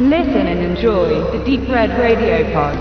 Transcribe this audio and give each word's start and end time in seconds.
Listen 0.00 0.46
and 0.46 0.60
enjoy 0.60 1.08
the 1.32 1.44
Deep 1.44 1.68
Red 1.68 1.90
Radio 1.98 2.44
Pod. 2.52 2.78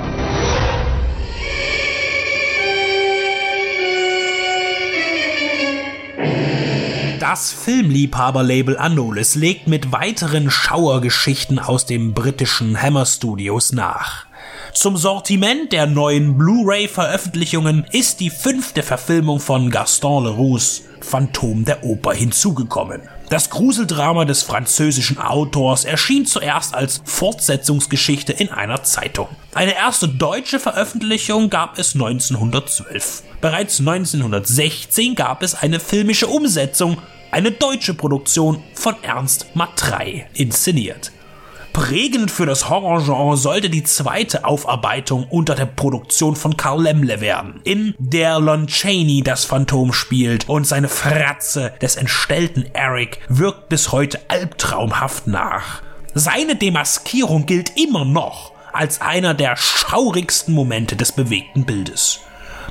Das 7.20 7.52
Filmliebhaberlabel 7.52 8.78
Anolis 8.78 9.34
legt 9.34 9.66
mit 9.66 9.92
weiteren 9.92 10.52
Schauergeschichten 10.52 11.58
aus 11.58 11.88
dem 11.88 12.14
britischen 12.14 12.80
Hammer 12.80 13.08
Studios 13.08 13.72
nach. 13.72 14.28
Zum 14.78 14.96
Sortiment 14.96 15.72
der 15.72 15.88
neuen 15.88 16.38
Blu-ray-Veröffentlichungen 16.38 17.88
ist 17.92 18.20
die 18.20 18.30
fünfte 18.30 18.84
Verfilmung 18.84 19.40
von 19.40 19.72
Gaston 19.72 20.26
Leroux 20.26 20.84
Phantom 21.02 21.66
der 21.66 21.84
Oper 21.84 22.14
hinzugekommen. 22.14 23.02
Das 23.32 23.50
Gruseldrama 23.50 24.26
des 24.26 24.44
französischen 24.44 25.18
Autors 25.18 25.84
erschien 25.84 26.28
zuerst 26.28 26.76
als 26.76 27.02
Fortsetzungsgeschichte 27.06 28.34
in 28.34 28.50
einer 28.50 28.84
Zeitung. 28.84 29.30
Eine 29.56 29.74
erste 29.74 30.08
deutsche 30.08 30.60
Veröffentlichung 30.60 31.50
gab 31.50 31.80
es 31.80 31.96
1912. 31.96 33.24
Bereits 33.42 33.80
1916 33.80 35.16
gab 35.16 35.42
es 35.42 35.56
eine 35.56 35.80
filmische 35.80 36.28
Umsetzung, 36.28 36.98
eine 37.32 37.50
deutsche 37.52 37.96
Produktion 37.96 38.62
von 38.76 38.94
Ernst 39.02 39.48
Matrei 39.56 40.30
inszeniert. 40.36 41.14
Prägend 41.78 42.32
für 42.32 42.48
das 42.48 42.72
Horrorgenre 42.72 43.38
sollte 43.38 43.70
die 43.70 43.84
zweite 43.84 44.46
Aufarbeitung 44.46 45.28
unter 45.30 45.54
der 45.54 45.68
Produktion 45.68 46.36
von 46.36 46.58
Carl 46.58 46.82
Lemle 46.82 47.22
werden, 47.22 47.62
in 47.66 47.94
der 48.00 48.40
Lon 48.40 48.66
Chaney 48.66 49.22
das 49.24 49.46
Phantom 49.46 49.94
spielt 49.94 50.50
und 50.50 50.66
seine 50.66 50.90
Fratze 50.90 51.74
des 51.80 51.96
entstellten 51.96 52.66
Eric 52.74 53.20
wirkt 53.30 53.70
bis 53.70 53.92
heute 53.92 54.20
albtraumhaft 54.28 55.28
nach. 55.28 55.84
Seine 56.16 56.56
Demaskierung 56.56 57.46
gilt 57.46 57.78
immer 57.78 58.06
noch 58.06 58.54
als 58.74 59.00
einer 59.00 59.36
der 59.36 59.56
schaurigsten 59.56 60.56
Momente 60.56 60.96
des 60.96 61.12
bewegten 61.12 61.64
Bildes. 61.64 62.22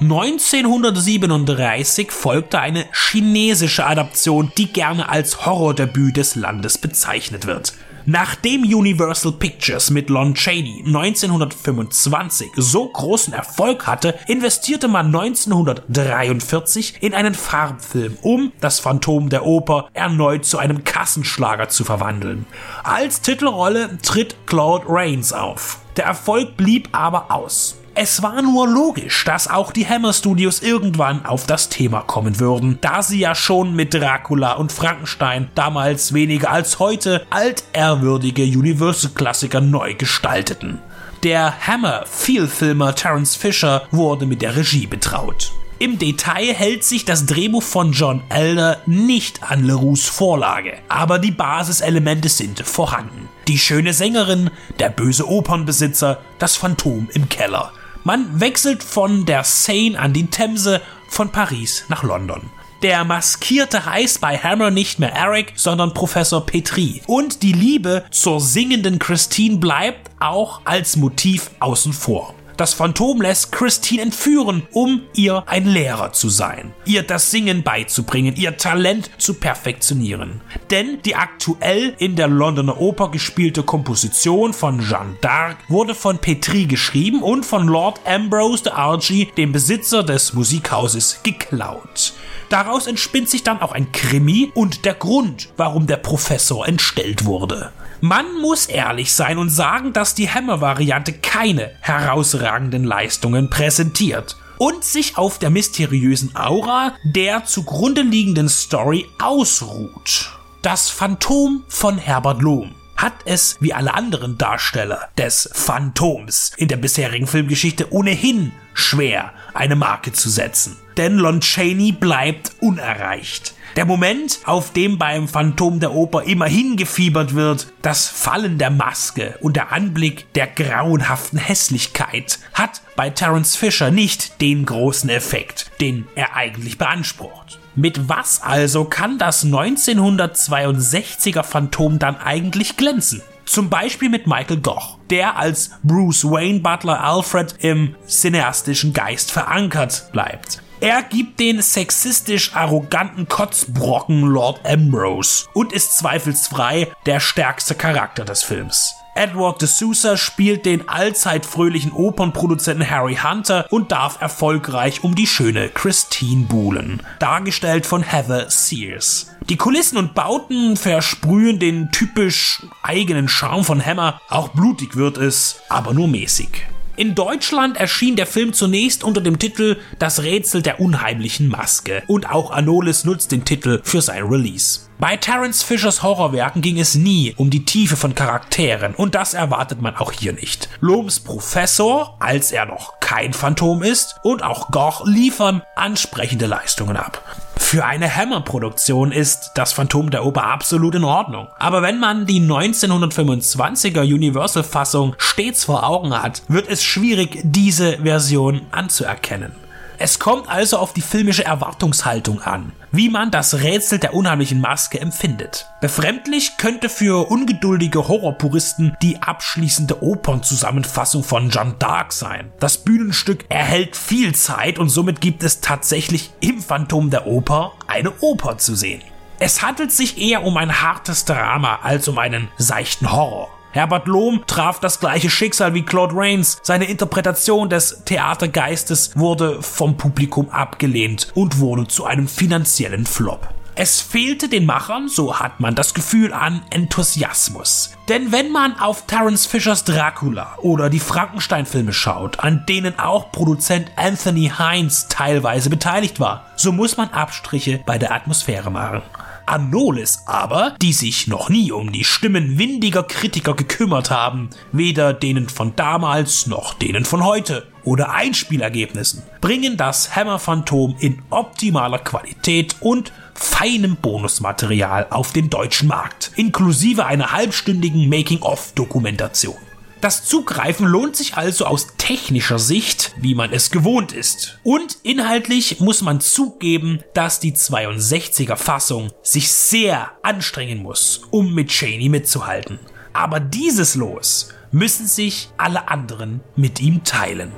1937 0.01 2.11
folgte 2.11 2.59
eine 2.59 2.87
chinesische 2.93 3.87
Adaption, 3.87 4.51
die 4.59 4.73
gerne 4.73 5.09
als 5.09 5.47
Horrordebüt 5.47 6.17
des 6.17 6.35
Landes 6.35 6.77
bezeichnet 6.77 7.47
wird. 7.47 7.73
Nachdem 8.09 8.63
Universal 8.63 9.33
Pictures 9.33 9.91
mit 9.91 10.11
Lon 10.11 10.35
Chaney 10.35 10.85
1925 10.87 12.53
so 12.55 12.87
großen 12.87 13.33
Erfolg 13.33 13.89
hatte, 13.89 14.15
investierte 14.29 14.87
man 14.87 15.07
1943 15.07 17.03
in 17.03 17.15
einen 17.15 17.35
Farbfilm, 17.35 18.17
um 18.23 18.53
das 18.61 18.79
Phantom 18.79 19.29
der 19.29 19.45
Oper 19.45 19.89
erneut 19.93 20.45
zu 20.45 20.59
einem 20.59 20.85
Kassenschlager 20.85 21.69
zu 21.69 21.83
verwandeln. 21.83 22.47
Als 22.85 23.23
Titelrolle 23.23 23.99
tritt 24.03 24.37
Claude 24.47 24.85
Rains 24.89 25.33
auf. 25.33 25.81
Der 25.97 26.05
Erfolg 26.05 26.57
blieb 26.57 26.91
aber 26.93 27.33
aus. 27.33 27.77
Es 27.99 28.23
war 28.23 28.43
nur 28.43 28.69
logisch, 28.69 29.25
dass 29.25 29.49
auch 29.49 29.73
die 29.73 29.89
Hammer 29.89 30.13
Studios 30.13 30.61
irgendwann 30.61 31.25
auf 31.25 31.47
das 31.47 31.71
Thema 31.71 32.03
kommen 32.03 32.39
würden, 32.39 32.77
da 32.83 33.03
sie 33.03 33.21
ja 33.21 33.35
schon 33.35 33.75
mit 33.75 33.95
Dracula 33.95 34.53
und 34.53 34.71
Frankenstein 34.71 35.49
damals 35.55 36.13
weniger 36.13 36.51
als 36.51 36.79
heute 36.79 37.27
altehrwürdige 37.31 38.43
Universal-Klassiker 38.43 39.63
neu 39.63 39.95
gestalteten. 39.95 40.79
Der 41.23 41.67
Hammer-Vielfilmer 41.67 42.95
Terence 42.95 43.35
Fisher 43.35 43.89
wurde 43.93 44.27
mit 44.27 44.43
der 44.43 44.57
Regie 44.57 44.87
betraut. 44.87 45.53
Im 45.79 45.99
Detail 45.99 46.53
hält 46.53 46.85
sich 46.85 47.07
das 47.07 47.25
Drehbuch 47.25 47.63
von 47.63 47.93
John 47.93 48.23
Elder 48.29 48.77
nicht 48.85 49.43
an 49.43 49.65
Leroux 49.65 49.97
Vorlage, 49.97 50.75
aber 50.91 51.19
die 51.19 51.31
Basiselemente 51.31 52.29
sind 52.29 52.61
vorhanden. 52.61 53.31
Die 53.49 53.59
schöne 53.59 53.95
Sängerin, 53.95 54.51
der 54.81 54.91
böse 54.91 55.27
Opernbesitzer, 55.27 56.21
das 56.39 56.57
Phantom 56.57 57.09
im 57.15 57.31
Keller. 57.31 57.73
Man 58.07 58.39
wechselt 58.39 58.85
von 58.85 59.27
der 59.27 59.43
Seine 59.43 59.99
an 59.99 60.13
die 60.13 60.29
Themse, 60.29 60.81
von 61.09 61.31
Paris 61.31 61.87
nach 61.89 62.05
London. 62.05 62.41
Der 62.83 63.03
Maskierte 63.03 63.85
heißt 63.85 64.21
bei 64.21 64.39
Hammer 64.39 64.71
nicht 64.71 65.01
mehr 65.01 65.13
Eric, 65.13 65.55
sondern 65.57 65.93
Professor 65.93 66.47
Petrie. 66.47 67.03
Und 67.09 67.43
die 67.43 67.53
Liebe 67.53 68.05
zur 68.13 68.41
singenden 68.41 69.01
Christine 69.01 69.57
bleibt 69.57 70.09
auch 70.21 70.61
als 70.65 70.95
Motiv 70.95 71.51
außen 71.59 71.93
vor. 71.93 72.33
Das 72.57 72.73
Phantom 72.73 73.21
lässt 73.21 73.53
Christine 73.53 74.01
entführen, 74.01 74.63
um 74.73 75.03
ihr 75.15 75.45
ein 75.47 75.67
Lehrer 75.67 76.15
zu 76.15 76.31
sein, 76.31 76.73
ihr 76.87 77.03
das 77.03 77.31
Singen 77.31 77.63
beizubringen, 77.63 78.35
ihr 78.35 78.57
Talent 78.57 79.11
zu 79.19 79.35
perfektionieren. 79.35 80.41
Denn 80.71 81.03
die 81.05 81.17
aktuell 81.17 81.95
in 81.99 82.17
der 82.17 82.29
Londoner 82.29 82.81
Oper 82.81 83.11
gespielte 83.11 83.63
Komposition 83.63 84.55
von 84.55 84.81
Jeanne 84.81 85.17
d'Arc 85.21 85.57
wurde 85.69 85.95
von 85.95 86.17
Petrie 86.19 86.67
geschrieben 86.67 87.23
und 87.23 87.45
von 87.45 87.69
Lord 87.69 88.01
Ambrose 88.07 88.65
de 88.65 88.73
Argy, 88.73 89.29
dem 89.37 89.53
Besitzer 89.53 90.03
des 90.03 90.33
Musikhauses, 90.33 91.21
geklaut. 91.23 92.15
Daraus 92.49 92.87
entspinnt 92.87 93.29
sich 93.29 93.43
dann 93.43 93.61
auch 93.61 93.73
ein 93.73 93.91
Krimi 93.93 94.53
und 94.55 94.85
der 94.85 94.95
Grund, 94.95 95.49
warum 95.57 95.87
der 95.87 95.97
Professor 95.97 96.67
entstellt 96.67 97.25
wurde. 97.25 97.73
Man 98.01 98.27
muss 98.41 98.67
ehrlich 98.67 99.13
sein 99.13 99.39
und 99.39 99.51
sagen, 99.51 99.93
dass 99.93 100.15
die 100.15 100.31
Hammer-Variante 100.31 101.13
keine 101.13 101.73
herausragenden 101.81 102.85
Leistungen 102.85 103.51
präsentiert 103.51 104.37
und 104.59 104.85
sich 104.85 105.19
auf 105.19 105.39
der 105.39 105.51
mysteriösen 105.51 106.37
Aura 106.37 106.95
der 107.05 107.45
zugrunde 107.45 108.03
liegenden 108.03 108.49
Story 108.49 109.07
ausruht. 109.19 110.31
Das 110.63 110.89
Phantom 110.89 111.65
von 111.69 111.99
Herbert 111.99 112.43
Lohm 112.43 112.75
hat 112.97 113.15
es 113.25 113.57
wie 113.61 113.75
alle 113.75 113.95
anderen 113.95 114.39
Darsteller 114.39 115.09
des 115.19 115.51
Phantoms 115.53 116.53
in 116.57 116.69
der 116.69 116.77
bisherigen 116.77 117.27
Filmgeschichte 117.27 117.93
ohnehin 117.93 118.53
schwer, 118.77 119.33
eine 119.55 119.75
Marke 119.75 120.13
zu 120.13 120.31
setzen. 120.31 120.77
Denn 120.97 121.17
Lon 121.17 121.41
Chaney 121.41 121.93
bleibt 121.93 122.53
unerreicht. 122.61 123.55
Der 123.77 123.85
Moment, 123.85 124.39
auf 124.45 124.73
dem 124.73 124.97
beim 124.97 125.29
Phantom 125.29 125.81
der 125.81 125.93
Oper 125.93 126.23
immer 126.23 126.47
hingefiebert 126.47 127.35
wird, 127.35 127.73
das 127.83 128.09
Fallen 128.09 128.57
der 128.57 128.71
Maske 128.71 129.37
und 129.43 129.57
der 129.57 129.71
Anblick 129.73 130.33
der 130.33 130.47
grauenhaften 130.47 131.39
Hässlichkeit 131.39 132.39
hat 132.55 132.81
bei 132.97 133.11
Terence 133.11 133.55
Fisher 133.57 133.91
nicht 133.91 134.41
den 134.41 134.65
großen 134.65 135.11
Effekt, 135.11 135.71
den 135.83 136.07
er 136.15 136.37
eigentlich 136.37 136.79
beansprucht. 136.79 137.59
Mit 137.75 138.09
was 138.09 138.41
also 138.41 138.87
kann 138.87 139.19
das 139.19 139.45
1962er 139.45 141.43
Phantom 141.43 141.99
dann 141.99 142.17
eigentlich 142.17 142.79
glänzen? 142.79 143.21
Zum 143.47 143.71
Beispiel 143.71 144.09
mit 144.09 144.27
Michael 144.27 144.59
Goch, 144.59 144.99
der 145.09 145.37
als 145.37 145.71
Bruce 145.83 146.25
Wayne 146.25 146.61
Butler 146.61 147.03
Alfred 147.03 147.55
im 147.61 147.95
cineastischen 148.07 148.93
Geist 148.93 149.31
verankert 149.31 150.11
bleibt. 150.13 150.61
Er 150.81 151.03
gibt 151.03 151.41
den 151.41 151.63
sexistisch 151.63 152.55
arroganten 152.55 153.29
Kotzbrocken 153.29 154.23
Lord 154.23 154.61
Ambrose 154.67 155.47
und 155.55 155.73
ist 155.73 155.97
zweifelsfrei 155.97 156.93
der 157.07 157.21
stärkste 157.21 157.75
Charakter 157.75 158.25
des 158.25 158.43
Films. 158.43 158.95
Edward 159.17 159.61
de 159.63 159.69
Sousa 159.69 160.17
spielt 160.17 160.67
den 160.67 160.89
allzeit 160.89 161.47
fröhlichen 161.47 161.93
Opernproduzenten 161.93 162.89
Harry 162.89 163.17
Hunter 163.17 163.67
und 163.71 163.91
darf 163.91 164.21
erfolgreich 164.21 165.05
um 165.05 165.15
die 165.15 165.27
schöne 165.27 165.69
Christine 165.71 166.45
buhlen, 166.45 167.03
dargestellt 167.19 167.87
von 167.87 168.03
Heather 168.03 168.51
Sears. 168.51 169.35
Die 169.49 169.57
Kulissen 169.57 169.97
und 169.97 170.15
Bauten 170.15 170.77
versprühen 170.77 171.59
den 171.59 171.91
typisch 171.93 172.63
eigenen 172.83 173.29
Charme 173.29 173.65
von 173.65 173.85
Hammer, 173.85 174.21
auch 174.29 174.49
blutig 174.49 174.97
wird 174.97 175.17
es, 175.17 175.61
aber 175.69 175.95
nur 175.95 176.09
mäßig. 176.09 176.67
In 176.97 177.15
Deutschland 177.15 177.77
erschien 177.77 178.17
der 178.17 178.27
Film 178.27 178.55
zunächst 178.55 179.05
unter 179.05 179.21
dem 179.21 179.39
Titel 179.39 179.77
Das 179.99 180.23
Rätsel 180.23 180.63
der 180.63 180.81
unheimlichen 180.81 181.49
Maske 181.49 182.03
und 182.07 182.31
auch 182.31 182.51
Anolis 182.51 183.05
nutzt 183.05 183.33
den 183.33 183.45
Titel 183.45 183.83
für 183.85 184.01
sein 184.01 184.23
Release. 184.23 184.81
Bei 184.99 185.19
Terence 185.19 185.63
Fishers 185.63 186.03
Horrorwerken 186.03 186.63
ging 186.63 186.79
es 186.79 186.95
nie 186.95 187.35
um 187.37 187.51
die 187.51 187.67
Tiefe 187.67 187.97
von 187.97 188.15
Charakteren 188.15 188.95
und 188.95 189.15
das 189.15 189.35
erwartet 189.35 189.83
man 189.83 189.95
auch 189.95 190.11
hier 190.11 190.33
nicht. 190.33 190.71
Lohms 190.81 191.21
Professor, 191.21 192.17
als 192.19 192.51
er 192.51 192.65
noch 192.65 192.99
kein 193.01 193.35
Phantom 193.35 193.83
ist, 193.83 194.17
und 194.23 194.43
auch 194.43 194.71
Goch 194.71 195.05
liefern 195.07 195.61
ansprechende 195.75 196.47
Leistungen 196.47 196.97
ab. 196.97 197.23
Für 197.67 197.85
eine 197.85 198.15
Hammer-Produktion 198.15 199.11
ist 199.11 199.51
das 199.57 199.73
Phantom 199.73 200.09
der 200.11 200.25
Oper 200.25 200.45
absolut 200.45 200.95
in 200.95 201.03
Ordnung. 201.03 201.49
Aber 201.59 201.83
wenn 201.83 201.99
man 201.99 202.25
die 202.25 202.41
1925er 202.41 204.03
Universal-Fassung 204.03 205.17
stets 205.19 205.65
vor 205.65 205.85
Augen 205.85 206.13
hat, 206.13 206.43
wird 206.47 206.69
es 206.69 206.85
schwierig, 206.85 207.41
diese 207.43 207.99
Version 207.99 208.61
anzuerkennen. 208.71 209.66
Es 209.99 210.19
kommt 210.19 210.49
also 210.49 210.77
auf 210.77 210.93
die 210.93 211.01
filmische 211.01 211.45
Erwartungshaltung 211.45 212.43
an, 212.43 212.73
wie 212.93 213.09
man 213.09 213.31
das 213.31 213.55
Rätsel 213.55 213.99
der 213.99 214.13
unheimlichen 214.13 214.61
Maske 214.61 215.01
empfindet. 215.01 215.67
Befremdlich 215.81 216.59
könnte 216.59 216.89
für 216.89 217.31
ungeduldige 217.31 218.07
Horrorpuristen 218.07 218.97
die 219.01 219.23
abschließende 219.23 220.03
Opernzusammenfassung 220.03 221.25
von 221.25 221.51
Jeanne 221.51 221.77
d'Arc 221.79 222.13
sein. 222.13 222.53
Das 222.61 222.79
Bühnenstück 222.79 223.47
erhält 223.49 223.97
viel 223.97 224.35
Zeit 224.35 224.79
und 224.79 224.91
somit 224.91 225.21
gibt 225.23 225.43
es 225.43 225.61
tatsächlich 225.61 226.31
im 226.41 226.61
Phantom 226.61 227.09
der 227.11 227.27
Oper 227.27 227.73
eine 227.87 228.13
Oper 228.21 228.59
zu 228.59 228.75
sehen. 228.75 229.01
Es 229.39 229.63
handelt 229.63 229.93
sich 229.93 230.19
eher 230.19 230.45
um 230.45 230.57
ein 230.57 230.83
hartes 230.83 231.25
Drama 231.25 231.81
als 231.83 232.09
um 232.09 232.19
einen 232.19 232.49
seichten 232.59 233.13
Horror. 233.13 233.56
Herbert 233.77 234.07
Lohm 234.07 234.43
traf 234.47 234.81
das 234.81 235.01
gleiche 235.01 235.29
Schicksal 235.29 235.75
wie 235.75 235.83
Claude 235.83 236.15
Rains. 236.17 236.57
Seine 236.63 236.87
Interpretation 236.87 237.69
des 237.69 238.05
Theatergeistes 238.07 239.11
wurde 239.17 239.61
vom 239.61 239.99
Publikum 239.99 240.49
abgelehnt 240.49 241.29
und 241.35 241.59
wurde 241.59 241.87
zu 241.87 242.07
einem 242.07 242.27
finanziellen 242.27 243.05
Flop. 243.05 243.47
Es 243.75 244.01
fehlte 244.01 244.49
den 244.49 244.65
Machern, 244.65 245.09
so 245.09 245.39
hat 245.39 245.61
man 245.61 245.75
das 245.75 245.93
Gefühl, 245.93 246.33
an 246.33 246.63
Enthusiasmus. 246.71 247.93
Denn 248.09 248.33
wenn 248.33 248.51
man 248.51 248.81
auf 248.81 249.05
Terence 249.05 249.45
Fischers 249.45 249.85
Dracula 249.85 250.55
oder 250.63 250.89
die 250.89 250.99
Frankenstein-Filme 250.99 251.93
schaut, 251.93 252.41
an 252.41 252.65
denen 252.67 252.99
auch 252.99 253.31
Produzent 253.31 253.91
Anthony 253.97 254.51
Hines 254.57 255.09
teilweise 255.11 255.69
beteiligt 255.69 256.19
war, 256.19 256.47
so 256.57 256.73
muss 256.73 256.97
man 256.97 257.11
Abstriche 257.11 257.83
bei 257.85 257.99
der 257.99 258.15
Atmosphäre 258.15 258.71
machen. 258.71 259.03
Anolis 259.47 260.23
aber, 260.27 260.77
die 260.83 260.93
sich 260.93 261.27
noch 261.27 261.49
nie 261.49 261.73
um 261.73 261.93
die 261.93 262.05
Stimmen 262.05 262.59
windiger 262.59 263.03
Kritiker 263.03 263.55
gekümmert 263.55 264.11
haben, 264.11 264.51
weder 264.73 265.13
denen 265.13 265.49
von 265.49 265.75
damals 265.77 266.47
noch 266.47 266.75
denen 266.75 267.05
von 267.05 267.25
heute 267.25 267.67
oder 267.85 268.13
Einspielergebnissen, 268.13 269.23
bringen 269.41 269.77
das 269.77 270.15
Hammer 270.17 270.39
Phantom 270.39 270.97
in 270.99 271.23
optimaler 271.31 272.01
Qualität 272.01 272.77
und 272.81 273.13
feinem 273.35 273.97
Bonusmaterial 273.97 275.07
auf 275.11 275.33
den 275.33 275.51
deutschen 275.51 275.89
Markt, 275.89 276.33
inklusive 276.37 277.07
einer 277.07 277.33
halbstündigen 277.33 278.09
Making-of-Dokumentation. 278.09 279.66
Das 280.01 280.25
Zugreifen 280.25 280.87
lohnt 280.87 281.17
sich 281.17 281.37
also 281.37 281.65
aus 281.65 281.89
technischer 281.97 282.59
Sicht, 282.59 283.15
wie 283.19 283.35
man 283.35 283.53
es 283.53 283.71
gewohnt 283.71 284.13
ist. 284.13 284.59
Und 284.63 284.99
inhaltlich 285.03 285.81
muss 285.81 286.03
man 286.03 286.21
zugeben, 286.21 287.01
dass 287.15 287.41
die 287.41 287.53
62er 287.55 288.57
Fassung 288.57 289.11
sich 289.23 289.51
sehr 289.51 290.13
anstrengen 290.23 290.83
muss, 290.83 291.23
um 291.31 291.55
mit 291.55 291.69
Cheney 291.69 292.11
mitzuhalten. 292.11 292.79
Aber 293.15 293.41
dieses 293.41 293.95
Los 293.95 294.51
müssen 294.71 295.07
sich 295.07 295.49
alle 295.57 295.89
anderen 295.89 296.41
mit 296.55 296.81
ihm 296.81 297.03
teilen. 297.03 297.53